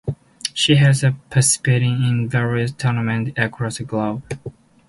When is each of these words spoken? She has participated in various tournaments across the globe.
She 0.55 0.77
has 0.77 1.01
participated 1.01 1.83
in 1.83 2.27
various 2.27 2.71
tournaments 2.71 3.33
across 3.37 3.77
the 3.77 3.83
globe. 3.83 4.23